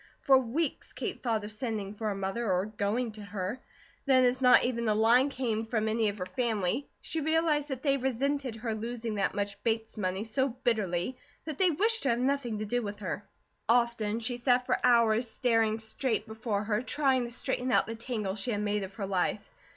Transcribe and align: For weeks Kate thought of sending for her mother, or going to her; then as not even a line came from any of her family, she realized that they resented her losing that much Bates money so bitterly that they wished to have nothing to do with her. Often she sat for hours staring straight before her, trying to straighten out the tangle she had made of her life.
For 0.19 0.35
weeks 0.39 0.93
Kate 0.93 1.21
thought 1.21 1.43
of 1.43 1.51
sending 1.51 1.93
for 1.93 2.07
her 2.07 2.15
mother, 2.15 2.51
or 2.51 2.65
going 2.65 3.11
to 3.11 3.21
her; 3.23 3.61
then 4.07 4.23
as 4.25 4.41
not 4.41 4.63
even 4.65 4.87
a 4.89 4.95
line 4.95 5.29
came 5.29 5.67
from 5.67 5.87
any 5.87 6.09
of 6.09 6.17
her 6.17 6.25
family, 6.25 6.87
she 7.01 7.21
realized 7.21 7.69
that 7.69 7.83
they 7.83 7.97
resented 7.97 8.55
her 8.55 8.73
losing 8.73 9.13
that 9.21 9.35
much 9.35 9.61
Bates 9.63 9.97
money 9.97 10.23
so 10.23 10.49
bitterly 10.63 11.17
that 11.45 11.59
they 11.59 11.69
wished 11.69 12.01
to 12.01 12.09
have 12.09 12.17
nothing 12.19 12.57
to 12.57 12.65
do 12.65 12.81
with 12.81 12.97
her. 12.97 13.23
Often 13.69 14.21
she 14.21 14.37
sat 14.37 14.65
for 14.65 14.83
hours 14.83 15.29
staring 15.29 15.77
straight 15.77 16.25
before 16.25 16.63
her, 16.63 16.81
trying 16.81 17.25
to 17.25 17.29
straighten 17.31 17.71
out 17.71 17.85
the 17.85 17.93
tangle 17.93 18.33
she 18.33 18.49
had 18.49 18.61
made 18.61 18.81
of 18.81 18.95
her 18.95 19.05
life. 19.05 19.51